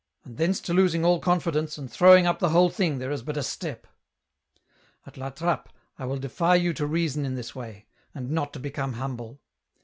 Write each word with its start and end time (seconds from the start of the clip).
117 0.23 0.31
and 0.31 0.37
thence 0.49 0.59
to 0.59 0.73
losing 0.73 1.05
all 1.05 1.19
confidence, 1.19 1.77
and 1.77 1.91
throwing 1.91 2.25
up 2.25 2.39
the 2.39 2.49
whole 2.49 2.71
thing 2.71 2.97
there 2.97 3.11
is 3.11 3.21
but 3.21 3.37
a 3.37 3.43
step. 3.43 3.85
At 5.05 5.15
La 5.15 5.29
Trappe, 5.29 5.69
I 5.99 6.05
will 6.05 6.17
defy 6.17 6.55
you 6.55 6.73
to 6.73 6.87
reason 6.87 7.23
in 7.23 7.35
this 7.35 7.53
way, 7.53 7.85
and 8.15 8.31
not 8.31 8.51
to 8.53 8.59
become 8.59 8.93
humble. 8.93 9.39